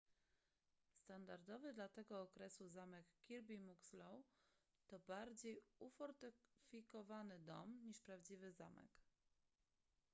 standardowy 0.93 1.73
dla 1.73 1.89
tego 1.89 2.21
okresu 2.21 2.67
zamek 2.69 3.05
kirby 3.23 3.57
muxloe 3.57 4.23
to 4.87 4.99
bardziej 4.99 5.61
ufortyfikowany 5.79 7.39
dom 7.39 7.79
niż 7.83 8.01
prawdziwy 8.01 8.51
zamek 8.51 8.91